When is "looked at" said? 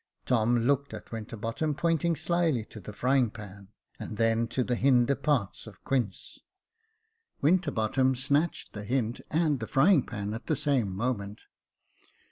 0.61-1.11